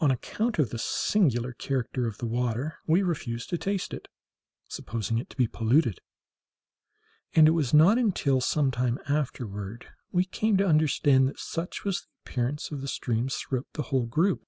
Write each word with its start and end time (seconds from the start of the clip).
On 0.00 0.10
account 0.10 0.58
of 0.58 0.68
the 0.68 0.78
singular 0.78 1.54
character 1.54 2.06
of 2.06 2.18
the 2.18 2.26
water, 2.26 2.76
we 2.86 3.02
refused 3.02 3.48
to 3.48 3.56
taste 3.56 3.94
it, 3.94 4.06
supposing 4.68 5.16
it 5.16 5.30
to 5.30 5.36
be 5.38 5.46
polluted; 5.48 5.98
and 7.34 7.48
it 7.48 7.52
was 7.52 7.72
not 7.72 7.96
until 7.96 8.42
some 8.42 8.70
time 8.70 8.98
afterward 9.08 9.86
we 10.12 10.26
came 10.26 10.58
to 10.58 10.68
understand 10.68 11.26
that 11.26 11.38
such 11.40 11.84
was 11.84 12.02
the 12.02 12.08
appearance 12.30 12.70
of 12.70 12.82
the 12.82 12.88
streams 12.88 13.36
throughout 13.36 13.66
the 13.72 13.84
whole 13.84 14.04
group. 14.04 14.42